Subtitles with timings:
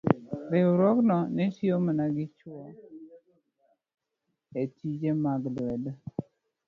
[0.51, 2.59] riwruogno ne tiyo mana gi chwo
[4.61, 5.91] e tije mag lwedo.